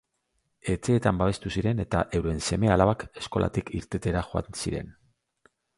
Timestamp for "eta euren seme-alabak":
1.85-3.07